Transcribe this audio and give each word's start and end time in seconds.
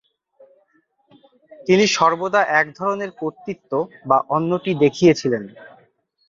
তিনি 1.67 1.85
সর্বদা 1.95 2.41
এক 2.59 2.67
ধরনের 2.79 3.11
কর্তৃত্ব 3.19 3.71
বা 4.05 4.17
অন্যটি 4.29 4.71
"দেখিয়েছিলেন"। 4.83 5.43